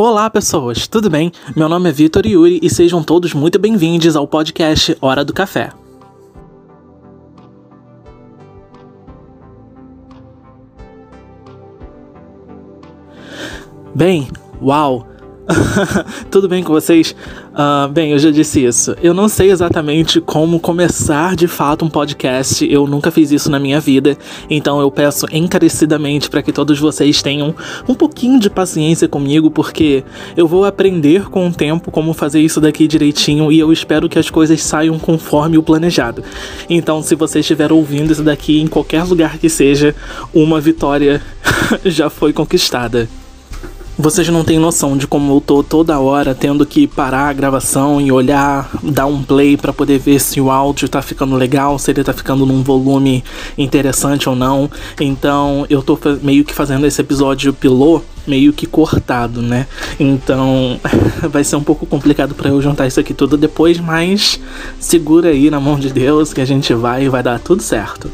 [0.00, 1.32] Olá, pessoas, tudo bem?
[1.56, 5.70] Meu nome é Vitor Yuri e sejam todos muito bem-vindos ao podcast Hora do Café.
[13.92, 14.28] Bem,
[14.62, 15.07] uau!
[16.30, 17.14] Tudo bem com vocês?
[17.52, 18.94] Uh, bem, eu já disse isso.
[19.02, 22.70] Eu não sei exatamente como começar de fato um podcast.
[22.70, 24.16] Eu nunca fiz isso na minha vida.
[24.50, 27.54] Então eu peço encarecidamente para que todos vocês tenham
[27.88, 30.04] um pouquinho de paciência comigo, porque
[30.36, 34.18] eu vou aprender com o tempo como fazer isso daqui direitinho e eu espero que
[34.18, 36.22] as coisas saiam conforme o planejado.
[36.68, 39.94] Então, se você estiver ouvindo isso daqui em qualquer lugar que seja,
[40.34, 41.22] uma vitória
[41.84, 43.08] já foi conquistada.
[44.00, 48.00] Vocês não têm noção de como eu tô toda hora tendo que parar a gravação
[48.00, 51.90] e olhar, dar um play para poder ver se o áudio tá ficando legal, se
[51.90, 53.24] ele tá ficando num volume
[53.58, 54.70] interessante ou não.
[55.00, 59.66] Então eu tô meio que fazendo esse episódio pilô meio que cortado, né?
[59.98, 60.78] Então
[61.28, 64.38] vai ser um pouco complicado para eu juntar isso aqui tudo depois, mas
[64.78, 68.08] segura aí na mão de Deus que a gente vai e vai dar tudo certo.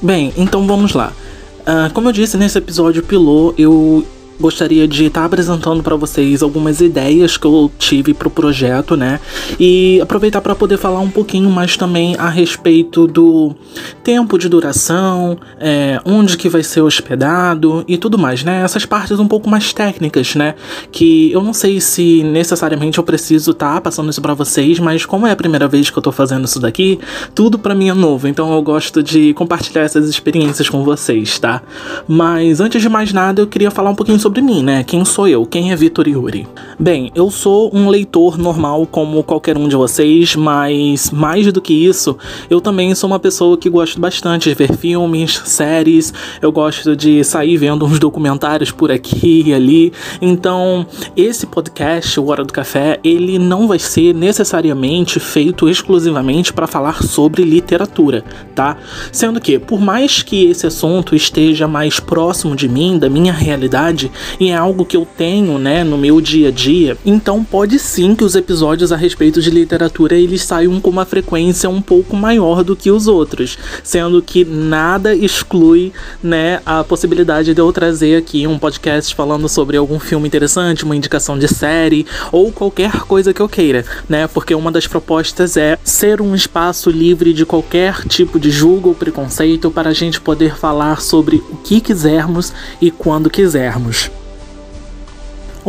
[0.00, 1.12] Bem, então vamos lá.
[1.60, 4.04] Uh, como eu disse nesse episódio pilô, eu
[4.40, 8.96] gostaria de estar tá apresentando para vocês algumas ideias que eu tive para o projeto,
[8.96, 9.20] né?
[9.58, 13.54] E aproveitar para poder falar um pouquinho mais também a respeito do
[14.02, 18.62] tempo de duração, é, onde que vai ser hospedado e tudo mais, né?
[18.62, 20.54] Essas partes um pouco mais técnicas, né?
[20.90, 25.04] Que eu não sei se necessariamente eu preciso estar tá passando isso para vocês, mas
[25.04, 26.98] como é a primeira vez que eu tô fazendo isso daqui,
[27.34, 31.62] tudo para mim é novo, então eu gosto de compartilhar essas experiências com vocês, tá?
[32.08, 34.84] Mas antes de mais nada, eu queria falar um pouquinho sobre sobre mim, né?
[34.84, 35.44] Quem sou eu?
[35.44, 36.46] Quem é Vitor Yuri?
[36.78, 41.74] Bem, eu sou um leitor normal como qualquer um de vocês, mas mais do que
[41.74, 42.16] isso,
[42.48, 47.24] eu também sou uma pessoa que gosta bastante de ver filmes, séries, eu gosto de
[47.24, 49.92] sair vendo uns documentários por aqui e ali.
[50.22, 50.86] Então,
[51.16, 57.02] esse podcast, o Hora do Café, ele não vai ser necessariamente feito exclusivamente para falar
[57.02, 58.22] sobre literatura,
[58.54, 58.76] tá?
[59.10, 64.08] Sendo que, por mais que esse assunto esteja mais próximo de mim, da minha realidade,
[64.38, 68.14] e é algo que eu tenho, né, no meu dia a dia, então pode sim
[68.14, 72.62] que os episódios a respeito de literatura eles saiam com uma frequência um pouco maior
[72.62, 75.92] do que os outros, sendo que nada exclui,
[76.22, 80.96] né, a possibilidade de eu trazer aqui um podcast falando sobre algum filme interessante, uma
[80.96, 84.26] indicação de série ou qualquer coisa que eu queira, né?
[84.26, 88.94] Porque uma das propostas é ser um espaço livre de qualquer tipo de julgo ou
[88.94, 94.09] preconceito para a gente poder falar sobre o que quisermos e quando quisermos.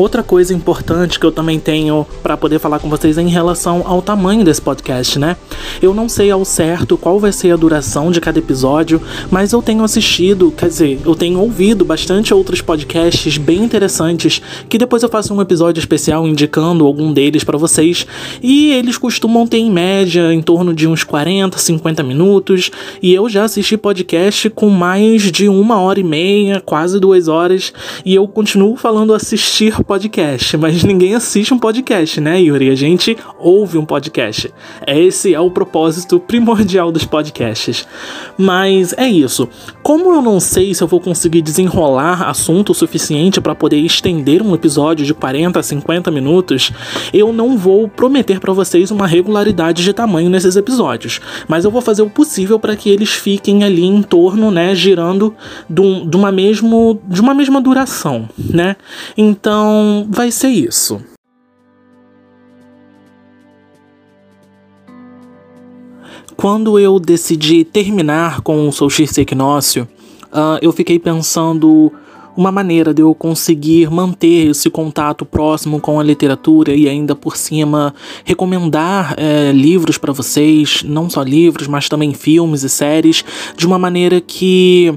[0.01, 3.83] Outra coisa importante que eu também tenho para poder falar com vocês é em relação
[3.85, 5.37] ao tamanho desse podcast, né?
[5.79, 9.61] Eu não sei ao certo qual vai ser a duração de cada episódio, mas eu
[9.61, 15.09] tenho assistido, quer dizer, eu tenho ouvido bastante outros podcasts bem interessantes que depois eu
[15.09, 18.07] faço um episódio especial indicando algum deles para vocês,
[18.41, 22.71] e eles costumam ter em média em torno de uns 40, 50 minutos,
[23.03, 27.71] e eu já assisti podcast com mais de uma hora e meia, quase duas horas,
[28.03, 32.69] e eu continuo falando assistir podcast, mas ninguém assiste um podcast, né, Yuri?
[32.69, 34.49] A gente ouve um podcast.
[34.87, 37.85] Esse é o propósito primordial dos podcasts.
[38.37, 39.49] Mas é isso.
[39.91, 44.55] Como eu não sei se eu vou conseguir desenrolar assunto suficiente para poder estender um
[44.55, 46.71] episódio de 40 a 50 minutos,
[47.13, 51.81] eu não vou prometer para vocês uma regularidade de tamanho nesses episódios, mas eu vou
[51.81, 55.35] fazer o possível para que eles fiquem ali em torno, né, girando
[55.69, 55.81] de
[56.15, 58.77] uma, mesmo, de uma mesma duração, né?
[59.17, 61.01] Então, então, vai ser isso.
[66.41, 69.87] Quando eu decidi terminar com o Solstício Equinócio,
[70.33, 71.93] uh, eu fiquei pensando
[72.35, 77.37] uma maneira de eu conseguir manter esse contato próximo com a literatura e ainda por
[77.37, 77.93] cima
[78.25, 83.23] recomendar é, livros para vocês, não só livros, mas também filmes e séries,
[83.55, 84.91] de uma maneira que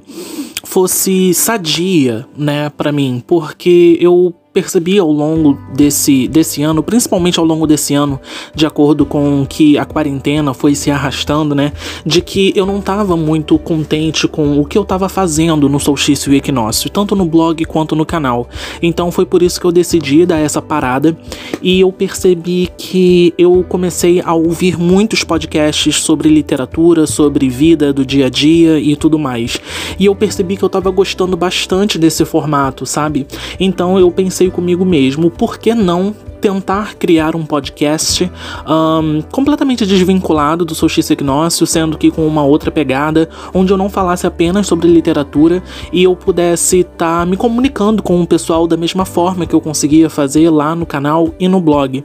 [0.63, 7.45] fosse sadia, né, para mim, porque eu percebi ao longo desse, desse ano, principalmente ao
[7.45, 8.21] longo desse ano,
[8.55, 11.73] de acordo com que a quarentena foi se arrastando, né?
[12.07, 16.33] De que eu não estava muito contente com o que eu estava fazendo no solstício
[16.33, 18.49] e equinócio, tanto no blog quanto no canal.
[18.81, 21.17] Então foi por isso que eu decidi dar essa parada
[21.61, 28.07] e eu percebi que eu comecei a ouvir muitos podcasts sobre literatura, sobre vida do
[28.07, 29.61] dia a dia e tudo mais.
[29.99, 33.27] E eu percebi que eu estava gostando bastante desse formato, sabe?
[33.59, 38.31] Então eu pensei pensei comigo mesmo, por que não tentar criar um podcast
[38.69, 43.89] um, completamente desvinculado do solstício equinócio, sendo que com uma outra pegada, onde eu não
[43.89, 48.77] falasse apenas sobre literatura e eu pudesse estar tá me comunicando com o pessoal da
[48.77, 52.05] mesma forma que eu conseguia fazer lá no canal e no blog.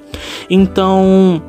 [0.50, 1.42] Então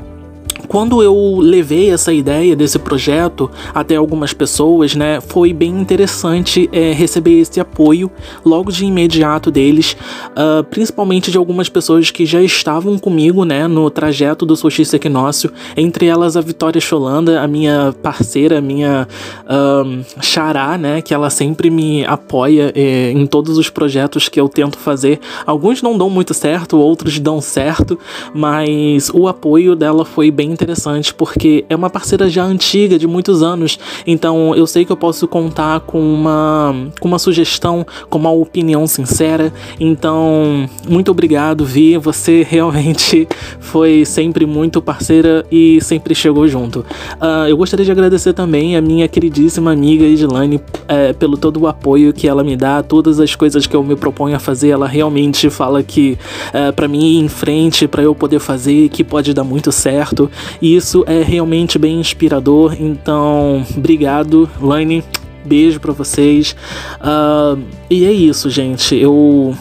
[0.70, 6.92] quando eu levei essa ideia desse projeto até algumas pessoas, né, foi bem interessante é,
[6.92, 8.08] receber esse apoio
[8.44, 9.96] logo de imediato deles,
[10.28, 15.52] uh, principalmente de algumas pessoas que já estavam comigo, né, no trajeto do solstício equinócio,
[15.76, 19.08] entre elas a Vitória Cholanda, a minha parceira, minha
[19.46, 24.48] uh, xará, né, que ela sempre me apoia é, em todos os projetos que eu
[24.48, 25.18] tento fazer.
[25.44, 27.98] Alguns não dão muito certo, outros dão certo,
[28.32, 33.42] mas o apoio dela foi bem interessante porque é uma parceira já antiga, de muitos
[33.42, 33.78] anos.
[34.06, 38.86] Então eu sei que eu posso contar com uma, com uma sugestão, com uma opinião
[38.86, 39.52] sincera.
[39.78, 41.96] Então, muito obrigado, Vi.
[41.96, 43.26] Você realmente
[43.58, 46.80] foi sempre muito parceira e sempre chegou junto.
[46.80, 51.66] Uh, eu gostaria de agradecer também a minha queridíssima amiga Edilane é, pelo todo o
[51.66, 54.70] apoio que ela me dá, todas as coisas que eu me proponho a fazer.
[54.70, 56.18] Ela realmente fala que
[56.52, 60.30] é, para mim ir em frente, para eu poder fazer, que pode dar muito certo.
[60.60, 62.76] E isso é realmente bem inspirador.
[62.78, 65.04] Então, obrigado, Laine.
[65.44, 66.54] Beijo para vocês.
[67.00, 68.94] Uh, e é isso, gente.
[68.94, 69.54] Eu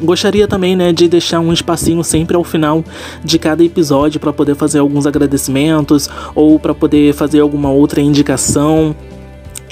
[0.00, 2.84] Gostaria também, né, de deixar um espacinho sempre ao final
[3.24, 8.94] de cada episódio para poder fazer alguns agradecimentos ou para poder fazer alguma outra indicação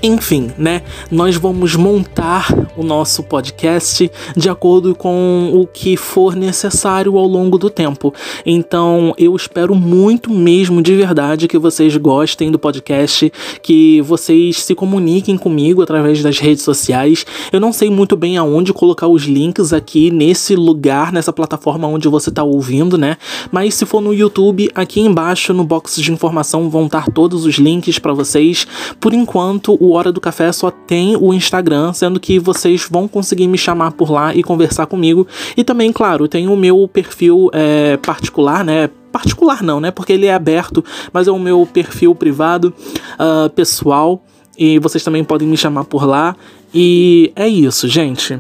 [0.03, 0.83] enfim, né?
[1.11, 7.59] Nós vamos montar o nosso podcast de acordo com o que for necessário ao longo
[7.59, 8.13] do tempo.
[8.45, 13.33] Então, eu espero muito mesmo de verdade que vocês gostem do podcast,
[13.63, 17.25] que vocês se comuniquem comigo através das redes sociais.
[17.53, 22.09] Eu não sei muito bem aonde colocar os links aqui nesse lugar, nessa plataforma onde
[22.09, 23.17] você está ouvindo, né?
[23.51, 27.57] Mas se for no YouTube, aqui embaixo no box de informação vão estar todos os
[27.57, 28.67] links para vocês.
[29.01, 33.47] Por enquanto, o Hora do Café só tem o Instagram, sendo que vocês vão conseguir
[33.47, 35.27] me chamar por lá e conversar comigo.
[35.57, 38.91] E também, claro, tem o meu perfil é, particular, né?
[39.13, 39.91] Particular não, né?
[39.91, 42.75] Porque ele é aberto, mas é o meu perfil privado,
[43.15, 44.23] uh, pessoal.
[44.59, 46.35] E vocês também podem me chamar por lá.
[46.75, 48.39] E é isso, gente.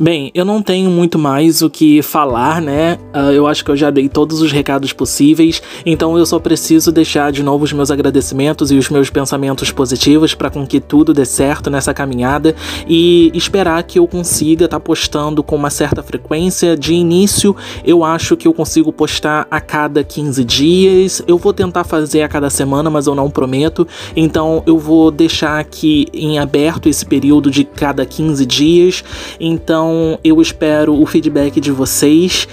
[0.00, 2.96] Bem, eu não tenho muito mais o que falar, né?
[3.12, 6.92] Uh, eu acho que eu já dei todos os recados possíveis, então eu só preciso
[6.92, 11.12] deixar de novo os meus agradecimentos e os meus pensamentos positivos para com que tudo
[11.12, 12.54] dê certo nessa caminhada
[12.86, 16.76] e esperar que eu consiga estar tá postando com uma certa frequência.
[16.76, 21.22] De início, eu acho que eu consigo postar a cada 15 dias.
[21.26, 23.84] Eu vou tentar fazer a cada semana, mas eu não prometo.
[24.14, 29.02] Então eu vou deixar aqui em aberto esse período de cada 15 dias.
[29.40, 32.46] Então então eu espero o feedback de vocês.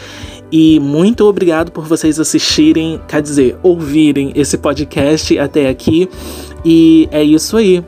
[0.51, 6.09] E muito obrigado por vocês assistirem, quer dizer, ouvirem esse podcast até aqui.
[6.63, 7.83] E é isso aí.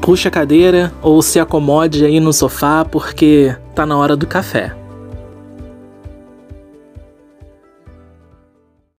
[0.00, 4.75] Puxa a cadeira ou se acomode aí no sofá porque tá na hora do café.